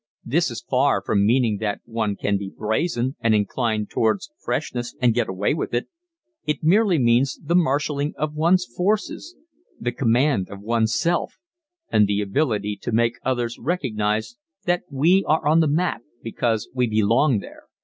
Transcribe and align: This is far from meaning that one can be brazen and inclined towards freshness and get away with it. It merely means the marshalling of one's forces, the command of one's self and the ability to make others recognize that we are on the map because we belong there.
This 0.25 0.49
is 0.49 0.65
far 0.67 1.03
from 1.03 1.27
meaning 1.27 1.57
that 1.57 1.81
one 1.85 2.15
can 2.15 2.35
be 2.35 2.49
brazen 2.49 3.15
and 3.21 3.35
inclined 3.35 3.91
towards 3.91 4.31
freshness 4.43 4.95
and 4.99 5.13
get 5.13 5.29
away 5.29 5.53
with 5.53 5.75
it. 5.75 5.89
It 6.43 6.63
merely 6.63 6.97
means 6.97 7.39
the 7.39 7.53
marshalling 7.53 8.15
of 8.17 8.33
one's 8.33 8.65
forces, 8.65 9.35
the 9.79 9.91
command 9.91 10.49
of 10.49 10.59
one's 10.59 10.95
self 10.95 11.37
and 11.91 12.07
the 12.07 12.19
ability 12.19 12.79
to 12.81 12.91
make 12.91 13.19
others 13.23 13.59
recognize 13.59 14.37
that 14.65 14.81
we 14.89 15.23
are 15.27 15.47
on 15.47 15.59
the 15.59 15.67
map 15.67 16.01
because 16.23 16.67
we 16.73 16.87
belong 16.87 17.37
there. 17.37 17.65